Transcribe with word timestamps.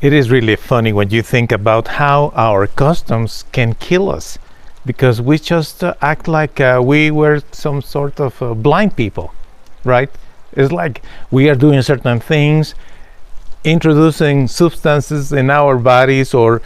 It 0.00 0.14
is 0.14 0.30
really 0.30 0.56
funny 0.56 0.94
when 0.94 1.10
you 1.10 1.20
think 1.20 1.52
about 1.52 1.88
how 1.88 2.32
our 2.34 2.66
customs 2.66 3.44
can 3.52 3.74
kill 3.74 4.08
us 4.08 4.38
because 4.86 5.20
we 5.20 5.38
just 5.38 5.84
uh, 5.84 5.92
act 6.00 6.26
like 6.26 6.58
uh, 6.58 6.80
we 6.82 7.10
were 7.10 7.42
some 7.52 7.82
sort 7.82 8.18
of 8.18 8.40
uh, 8.42 8.54
blind 8.54 8.96
people, 8.96 9.34
right? 9.84 10.08
It's 10.52 10.72
like 10.72 11.02
we 11.30 11.50
are 11.50 11.54
doing 11.54 11.82
certain 11.82 12.18
things, 12.18 12.74
introducing 13.62 14.48
substances 14.48 15.32
in 15.32 15.50
our 15.50 15.76
bodies 15.76 16.32
or 16.32 16.62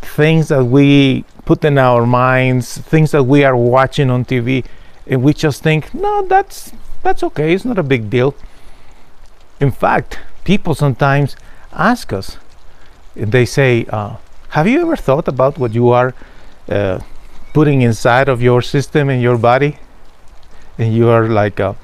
things 0.00 0.46
that 0.46 0.64
we 0.66 1.24
put 1.44 1.64
in 1.64 1.78
our 1.78 2.06
minds, 2.06 2.78
things 2.78 3.10
that 3.10 3.24
we 3.24 3.42
are 3.42 3.56
watching 3.56 4.10
on 4.10 4.24
TV, 4.24 4.64
and 5.08 5.24
we 5.24 5.34
just 5.34 5.60
think, 5.60 5.92
no, 5.92 6.24
that's 6.28 6.72
that's 7.02 7.24
okay. 7.24 7.52
It's 7.52 7.64
not 7.64 7.78
a 7.78 7.82
big 7.82 8.10
deal. 8.10 8.36
In 9.58 9.72
fact, 9.72 10.20
people 10.44 10.76
sometimes 10.76 11.34
ask 11.72 12.12
us, 12.12 12.38
they 13.16 13.44
say, 13.44 13.86
uh, 13.88 14.16
Have 14.50 14.68
you 14.68 14.82
ever 14.82 14.96
thought 14.96 15.28
about 15.28 15.58
what 15.58 15.74
you 15.74 15.90
are 15.90 16.14
uh, 16.68 17.00
putting 17.52 17.82
inside 17.82 18.28
of 18.28 18.42
your 18.42 18.62
system 18.62 19.10
in 19.10 19.20
your 19.20 19.38
body? 19.38 19.78
And 20.78 20.94
you 20.94 21.08
are 21.08 21.28
like, 21.28 21.58
uh, 21.58 21.74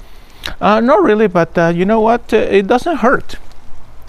uh 0.61 0.79
Not 0.79 1.01
really, 1.03 1.27
but 1.27 1.57
uh, 1.57 1.73
you 1.75 1.85
know 1.85 1.99
what? 1.99 2.33
Uh, 2.33 2.37
it 2.37 2.67
doesn't 2.67 2.97
hurt. 2.97 3.35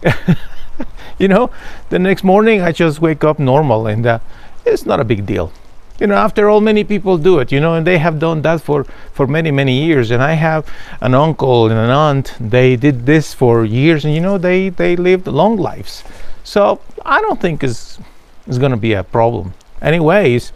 you 1.18 1.28
know, 1.28 1.50
the 1.88 1.98
next 1.98 2.24
morning 2.24 2.60
I 2.60 2.72
just 2.72 3.00
wake 3.00 3.24
up 3.24 3.38
normal 3.38 3.86
and 3.86 4.20
it's 4.66 4.84
not 4.84 5.00
a 5.00 5.04
big 5.04 5.24
deal. 5.24 5.52
You 6.00 6.08
know, 6.08 6.16
after 6.16 6.50
all, 6.50 6.60
many 6.60 6.82
people 6.82 7.18
do 7.18 7.38
it, 7.38 7.52
you 7.52 7.60
know, 7.60 7.74
and 7.74 7.86
they 7.86 7.98
have 7.98 8.18
done 8.18 8.42
that 8.42 8.60
for, 8.60 8.82
for 9.12 9.28
many, 9.28 9.52
many 9.52 9.84
years. 9.84 10.10
And 10.10 10.20
I 10.20 10.32
have 10.32 10.68
an 11.00 11.14
uncle 11.14 11.68
and 11.68 11.78
an 11.78 11.90
aunt, 11.90 12.34
they 12.40 12.74
did 12.74 13.06
this 13.06 13.32
for 13.32 13.64
years, 13.64 14.04
and 14.04 14.12
you 14.12 14.20
know, 14.20 14.36
they, 14.36 14.70
they 14.70 14.96
lived 14.96 15.28
long 15.28 15.56
lives. 15.56 16.02
So 16.44 16.80
I 17.04 17.20
don't 17.22 17.40
think 17.40 17.64
it's, 17.64 17.98
it's 18.46 18.58
going 18.58 18.70
to 18.70 18.76
be 18.76 18.92
a 18.92 19.02
problem. 19.02 19.54
Anyways, 19.82 20.52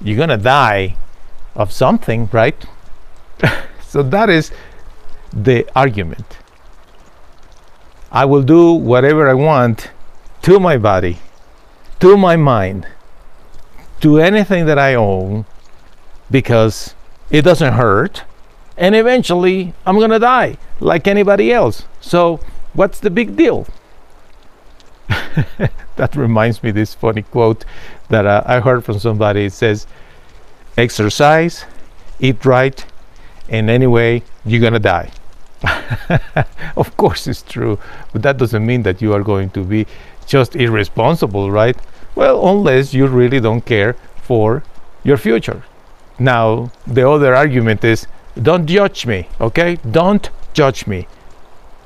you're 0.00 0.16
going 0.16 0.28
to 0.28 0.36
die 0.36 0.96
of 1.54 1.72
something, 1.72 2.28
right? 2.32 2.64
so 3.82 4.02
that 4.02 4.30
is 4.30 4.52
the 5.32 5.66
argument. 5.74 6.38
I 8.12 8.24
will 8.24 8.42
do 8.42 8.72
whatever 8.72 9.28
I 9.28 9.34
want 9.34 9.90
to 10.42 10.60
my 10.60 10.76
body, 10.76 11.18
to 12.00 12.16
my 12.16 12.36
mind, 12.36 12.86
to 14.00 14.18
anything 14.18 14.66
that 14.66 14.78
I 14.78 14.94
own 14.94 15.46
because 16.30 16.94
it 17.30 17.42
doesn't 17.42 17.72
hurt. 17.72 18.24
And 18.76 18.94
eventually 18.94 19.72
I'm 19.86 19.96
going 19.96 20.10
to 20.10 20.18
die 20.18 20.58
like 20.78 21.08
anybody 21.08 21.52
else. 21.52 21.84
So, 22.00 22.40
what's 22.74 23.00
the 23.00 23.10
big 23.10 23.36
deal? 23.36 23.66
that 25.96 26.16
reminds 26.16 26.62
me 26.62 26.70
this 26.70 26.94
funny 26.94 27.22
quote 27.22 27.64
that 28.08 28.26
uh, 28.26 28.42
I 28.46 28.60
heard 28.60 28.84
from 28.84 28.98
somebody. 28.98 29.46
It 29.46 29.52
says, 29.52 29.86
"Exercise, 30.76 31.64
eat 32.20 32.44
right, 32.44 32.84
and 33.48 33.70
anyway, 33.70 34.22
you're 34.44 34.60
gonna 34.60 34.78
die." 34.78 35.10
of 36.76 36.96
course, 36.96 37.26
it's 37.26 37.42
true, 37.42 37.78
but 38.12 38.22
that 38.22 38.36
doesn't 38.36 38.64
mean 38.64 38.82
that 38.82 39.00
you 39.02 39.12
are 39.12 39.22
going 39.22 39.50
to 39.50 39.64
be 39.64 39.86
just 40.26 40.56
irresponsible, 40.56 41.50
right? 41.50 41.76
Well, 42.14 42.46
unless 42.48 42.94
you 42.94 43.06
really 43.06 43.40
don't 43.40 43.64
care 43.64 43.94
for 44.22 44.62
your 45.04 45.16
future. 45.16 45.62
Now, 46.18 46.70
the 46.86 47.08
other 47.08 47.34
argument 47.34 47.84
is, 47.84 48.06
don't 48.40 48.66
judge 48.66 49.06
me, 49.06 49.28
okay? 49.40 49.76
Don't 49.90 50.28
judge 50.52 50.86
me. 50.86 51.06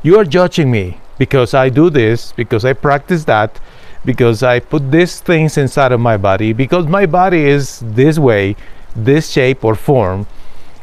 You 0.02 0.18
are 0.18 0.24
judging 0.24 0.70
me 0.70 1.00
because 1.20 1.52
I 1.52 1.68
do 1.68 1.90
this, 1.90 2.32
because 2.32 2.64
I 2.64 2.72
practice 2.72 3.24
that, 3.24 3.60
because 4.06 4.42
I 4.42 4.58
put 4.58 4.90
these 4.90 5.20
things 5.20 5.58
inside 5.58 5.92
of 5.92 6.00
my 6.00 6.16
body, 6.16 6.54
because 6.54 6.86
my 6.86 7.04
body 7.04 7.44
is 7.44 7.80
this 7.84 8.18
way, 8.18 8.56
this 8.96 9.28
shape 9.28 9.62
or 9.62 9.74
form, 9.74 10.26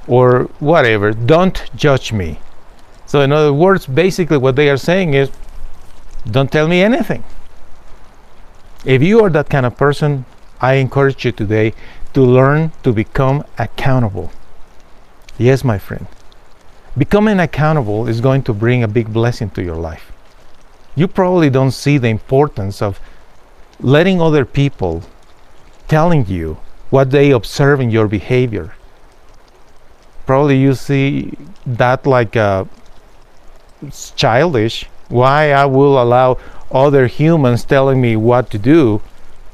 or 0.08 0.44
whatever. 0.60 1.12
Don't 1.12 1.60
judge 1.76 2.14
me. 2.14 2.40
So, 3.08 3.22
in 3.22 3.32
other 3.32 3.52
words, 3.52 3.88
basically 3.88 4.38
what 4.38 4.56
they 4.56 4.70
are 4.70 4.78
saying 4.78 5.16
is 5.16 5.32
don't 6.30 6.52
tell 6.52 6.68
me 6.68 6.84
anything. 6.84 7.24
If 8.86 9.02
you 9.02 9.24
are 9.24 9.32
that 9.32 9.50
kind 9.50 9.66
of 9.66 9.76
person, 9.76 10.26
I 10.62 10.74
encourage 10.74 11.26
you 11.26 11.32
today 11.32 11.74
to 12.14 12.22
learn 12.22 12.74
to 12.84 12.94
become 12.94 13.44
accountable. 13.58 14.32
Yes, 15.40 15.64
my 15.64 15.80
friend. 15.80 16.06
Becoming 16.96 17.40
accountable 17.40 18.08
is 18.08 18.22
going 18.22 18.44
to 18.44 18.54
bring 18.54 18.84
a 18.84 18.88
big 18.88 19.12
blessing 19.12 19.50
to 19.52 19.64
your 19.64 19.76
life 19.76 20.12
you 20.98 21.08
probably 21.08 21.52
don't 21.52 21.72
see 21.72 22.00
the 22.00 22.08
importance 22.08 22.82
of 22.82 23.00
letting 23.80 24.20
other 24.20 24.44
people 24.44 25.04
telling 25.88 26.26
you 26.26 26.58
what 26.90 27.12
they 27.12 27.30
observe 27.30 27.80
in 27.80 27.92
your 27.92 28.08
behavior. 28.08 28.74
Probably 30.26 30.58
you 30.58 30.74
see 30.74 31.38
that 31.68 32.08
like 32.08 32.36
uh, 32.36 32.66
childish. 34.16 34.86
Why 35.08 35.52
I 35.52 35.66
will 35.66 36.02
allow 36.02 36.40
other 36.72 37.06
humans 37.06 37.64
telling 37.64 38.02
me 38.02 38.16
what 38.16 38.50
to 38.50 38.58
do? 38.58 39.02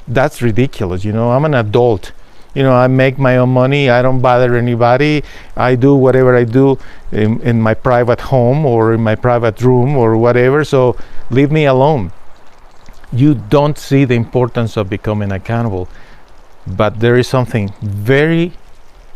That's 0.07 0.41
ridiculous. 0.41 1.03
You 1.03 1.11
know, 1.11 1.31
I'm 1.31 1.43
an 1.43 1.53
adult 1.53 2.13
you 2.53 2.61
know 2.61 2.73
i 2.73 2.87
make 2.87 3.17
my 3.17 3.37
own 3.37 3.49
money 3.49 3.89
i 3.89 4.01
don't 4.01 4.21
bother 4.21 4.55
anybody 4.55 5.23
i 5.55 5.75
do 5.75 5.95
whatever 5.95 6.35
i 6.35 6.43
do 6.43 6.77
in, 7.11 7.41
in 7.41 7.59
my 7.59 7.73
private 7.73 8.21
home 8.21 8.65
or 8.65 8.93
in 8.93 9.01
my 9.01 9.15
private 9.15 9.59
room 9.61 9.95
or 9.97 10.15
whatever 10.17 10.63
so 10.63 10.95
leave 11.33 11.51
me 11.51 11.65
alone. 11.65 12.11
You 13.11 13.35
don't 13.35 13.77
see 13.77 14.05
the 14.05 14.15
importance 14.15 14.77
of 14.77 14.89
becoming 14.89 15.31
accountable 15.31 15.87
but 16.65 16.99
there 16.99 17.17
is 17.17 17.27
something 17.27 17.73
very 17.81 18.53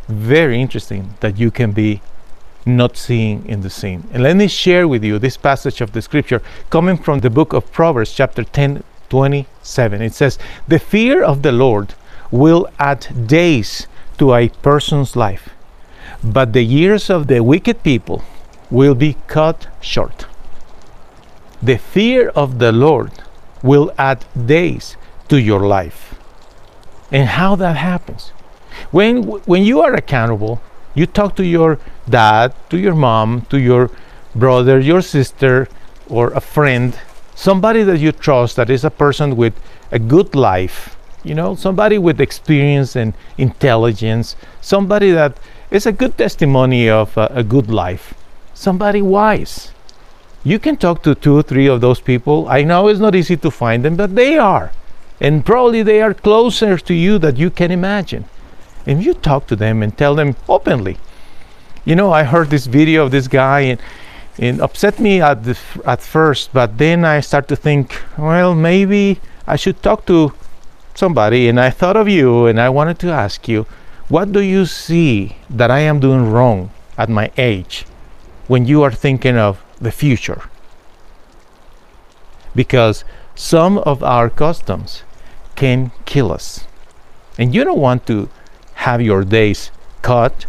very 0.07 0.61
interesting 0.61 1.13
that 1.19 1.37
you 1.37 1.51
can 1.51 1.71
be 1.71 2.01
not 2.65 2.97
seeing 2.97 3.45
in 3.45 3.61
the 3.61 3.69
scene. 3.69 4.03
And 4.11 4.23
let 4.23 4.35
me 4.35 4.47
share 4.47 4.87
with 4.87 5.03
you 5.03 5.19
this 5.19 5.37
passage 5.37 5.81
of 5.81 5.91
the 5.93 6.01
scripture 6.01 6.41
coming 6.69 6.97
from 6.97 7.19
the 7.19 7.29
book 7.29 7.53
of 7.53 7.71
proverbs 7.71 8.13
chapter 8.13 8.43
10 8.43 8.83
27 9.09 10.01
it 10.01 10.13
says 10.13 10.37
the 10.67 10.79
fear 10.79 11.23
of 11.23 11.41
the 11.41 11.51
lord 11.51 11.93
will 12.29 12.67
add 12.77 13.27
days 13.27 13.87
to 14.17 14.33
a 14.33 14.49
person's 14.49 15.15
life, 15.15 15.49
but 16.23 16.51
the 16.53 16.63
years 16.63 17.09
of 17.09 17.27
the 17.27 17.41
wicked 17.41 17.83
people 17.83 18.23
will 18.69 18.95
be 18.95 19.15
cut 19.27 19.67
short. 19.79 20.25
The 21.61 21.77
fear 21.77 22.29
of 22.29 22.59
the 22.59 22.71
Lord 22.71 23.11
will 23.63 23.91
add 23.97 24.25
days 24.45 24.95
to 25.29 25.39
your 25.39 25.67
life. 25.67 26.15
And 27.11 27.27
how 27.27 27.55
that 27.55 27.77
happens? 27.77 28.29
When 28.91 29.23
when 29.45 29.63
you 29.63 29.81
are 29.81 29.93
accountable, 29.93 30.61
you 30.93 31.05
talk 31.05 31.35
to 31.37 31.45
your 31.45 31.79
dad, 32.09 32.53
to 32.69 32.77
your 32.77 32.95
mom, 32.95 33.41
to 33.49 33.57
your 33.59 33.89
brother, 34.35 34.79
your 34.79 35.01
sister, 35.01 35.67
or 36.07 36.31
a 36.33 36.41
friend, 36.41 36.99
somebody 37.35 37.83
that 37.83 37.99
you 37.99 38.11
trust 38.11 38.55
that 38.55 38.69
is 38.69 38.83
a 38.83 38.91
person 38.91 39.35
with 39.35 39.53
a 39.91 39.99
good 39.99 40.35
life 40.35 40.97
you 41.27 41.35
know, 41.35 41.55
somebody 41.55 41.97
with 41.97 42.21
experience 42.21 42.95
and 42.95 43.13
intelligence, 43.37 44.35
somebody 44.61 45.11
that 45.11 45.37
is 45.69 45.85
a 45.85 45.91
good 45.91 46.17
testimony 46.17 46.89
of 46.89 47.17
a, 47.17 47.27
a 47.33 47.43
good 47.43 47.69
life, 47.69 48.13
somebody 48.53 49.01
wise. 49.01 49.71
You 50.43 50.59
can 50.59 50.77
talk 50.77 51.03
to 51.03 51.15
two 51.15 51.37
or 51.37 51.41
three 51.41 51.67
of 51.67 51.81
those 51.81 51.99
people. 51.99 52.47
I 52.47 52.63
know 52.63 52.87
it's 52.87 52.99
not 52.99 53.15
easy 53.15 53.37
to 53.37 53.51
find 53.51 53.83
them, 53.83 53.95
but 53.95 54.15
they 54.15 54.37
are. 54.37 54.71
And 55.19 55.45
probably 55.45 55.83
they 55.83 56.01
are 56.01 56.13
closer 56.13 56.77
to 56.77 56.93
you 56.93 57.17
than 57.17 57.35
you 57.35 57.49
can 57.49 57.71
imagine. 57.71 58.25
And 58.85 59.03
you 59.03 59.13
talk 59.13 59.47
to 59.47 59.55
them 59.55 59.83
and 59.83 59.97
tell 59.97 60.15
them 60.15 60.35
openly. 60.47 60.97
You 61.83 61.95
know, 61.95 62.11
I 62.11 62.23
heard 62.23 62.49
this 62.49 62.67
video 62.67 63.05
of 63.05 63.11
this 63.11 63.27
guy 63.27 63.61
and 63.61 63.81
it 64.37 64.59
upset 64.61 64.99
me 64.99 65.21
at 65.21 65.43
the, 65.43 65.57
at 65.85 66.01
first, 66.01 66.53
but 66.53 66.77
then 66.77 67.03
I 67.03 67.21
start 67.21 67.47
to 67.47 67.55
think, 67.55 67.99
well, 68.17 68.53
maybe 68.53 69.19
I 69.47 69.55
should 69.55 69.81
talk 69.81 70.05
to 70.05 70.33
somebody 70.93 71.47
and 71.47 71.59
I 71.59 71.69
thought 71.69 71.97
of 71.97 72.07
you 72.07 72.45
and 72.45 72.59
I 72.59 72.69
wanted 72.69 72.99
to 72.99 73.11
ask 73.11 73.47
you, 73.47 73.65
What 74.09 74.31
do 74.31 74.39
you 74.39 74.65
see 74.65 75.37
that 75.49 75.71
I 75.71 75.79
am 75.79 75.99
doing 75.99 76.31
wrong 76.31 76.71
at 76.97 77.09
my 77.09 77.31
age 77.37 77.85
when 78.47 78.65
you 78.65 78.83
are 78.83 78.91
thinking 78.91 79.37
of 79.37 79.63
the 79.79 79.91
future? 79.91 80.43
Because 82.55 83.03
some 83.35 83.77
of 83.79 84.03
our 84.03 84.29
customs 84.29 85.03
can 85.55 85.91
kill 86.05 86.31
us. 86.31 86.65
And 87.37 87.53
you 87.53 87.63
don't 87.63 87.79
want 87.79 88.07
to 88.07 88.29
have 88.75 89.01
your 89.01 89.23
days 89.23 89.71
cut 90.01 90.45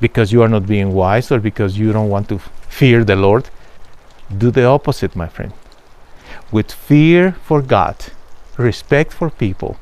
because 0.00 0.32
you 0.32 0.42
are 0.42 0.48
not 0.48 0.66
being 0.66 0.92
wise 0.92 1.30
or 1.30 1.38
because 1.38 1.78
you 1.78 1.92
don't 1.92 2.08
want 2.08 2.28
to 2.28 2.38
fear 2.68 3.04
the 3.04 3.16
Lord. 3.16 3.50
Do 4.36 4.50
the 4.50 4.64
opposite, 4.64 5.14
my 5.14 5.28
friend. 5.28 5.52
With 6.50 6.72
fear 6.72 7.32
for 7.44 7.62
God, 7.62 7.96
respect 8.56 9.12
for 9.12 9.30
people, 9.30 9.76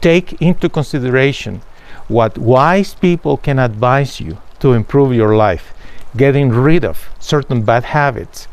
take 0.00 0.40
into 0.40 0.68
consideration 0.68 1.62
what 2.08 2.38
wise 2.38 2.94
people 2.94 3.36
can 3.36 3.58
advise 3.58 4.20
you 4.20 4.38
to 4.60 4.72
improve 4.72 5.14
your 5.14 5.36
life, 5.36 5.74
getting 6.16 6.50
rid 6.50 6.84
of 6.84 7.08
certain 7.18 7.62
bad 7.62 7.84
habits, 7.84 8.48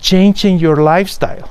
changing 0.00 0.58
your 0.58 0.76
lifestyle, 0.76 1.50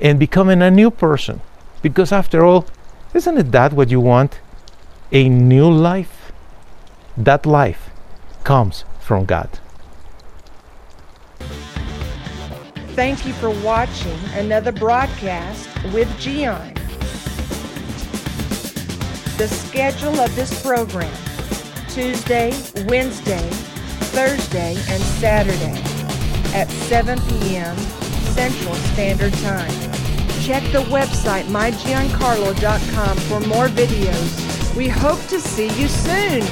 and 0.00 0.18
becoming 0.18 0.62
a 0.62 0.70
new 0.70 0.90
person. 0.90 1.40
Because 1.82 2.12
after 2.12 2.44
all, 2.44 2.66
isn't 3.14 3.38
it 3.38 3.52
that 3.52 3.72
what 3.72 3.90
you 3.90 4.00
want? 4.00 4.40
A 5.12 5.28
new 5.28 5.70
life? 5.70 6.32
That 7.16 7.46
life 7.46 7.90
comes 8.44 8.84
from 9.00 9.24
God. 9.24 9.48
Thank 12.94 13.24
you 13.24 13.32
for 13.34 13.50
watching 13.64 14.18
another 14.34 14.72
broadcast 14.72 15.68
with 15.92 16.08
Gian. 16.18 16.74
The 19.38 19.48
schedule 19.48 20.20
of 20.20 20.34
this 20.36 20.62
program 20.62 21.12
Tuesday, 21.88 22.52
Wednesday, 22.86 23.48
Thursday, 24.10 24.74
and 24.88 25.02
Saturday 25.02 25.80
at 26.54 26.68
7 26.68 27.18
p.m. 27.28 27.76
Central 28.34 28.74
Standard 28.74 29.32
Time. 29.34 29.70
Check 30.42 30.62
the 30.72 30.82
website 30.90 31.44
mygiancarlo.com 31.44 33.16
for 33.16 33.40
more 33.46 33.68
videos. 33.68 34.76
We 34.76 34.88
hope 34.88 35.20
to 35.28 35.40
see 35.40 35.68
you 35.80 35.88
soon. 35.88 36.42